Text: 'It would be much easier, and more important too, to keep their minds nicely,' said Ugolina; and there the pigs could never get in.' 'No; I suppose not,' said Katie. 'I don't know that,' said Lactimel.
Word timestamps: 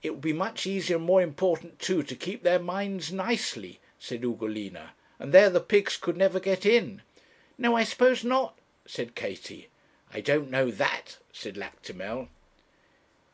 'It 0.00 0.08
would 0.08 0.20
be 0.22 0.32
much 0.32 0.66
easier, 0.66 0.96
and 0.96 1.04
more 1.04 1.20
important 1.20 1.78
too, 1.78 2.02
to 2.02 2.16
keep 2.16 2.42
their 2.42 2.58
minds 2.58 3.12
nicely,' 3.12 3.78
said 3.98 4.22
Ugolina; 4.22 4.94
and 5.18 5.34
there 5.34 5.50
the 5.50 5.60
pigs 5.60 5.98
could 5.98 6.16
never 6.16 6.40
get 6.40 6.64
in.' 6.64 7.02
'No; 7.58 7.76
I 7.76 7.84
suppose 7.84 8.24
not,' 8.24 8.58
said 8.86 9.14
Katie. 9.14 9.68
'I 10.14 10.20
don't 10.22 10.50
know 10.50 10.70
that,' 10.70 11.18
said 11.30 11.58
Lactimel. 11.58 12.30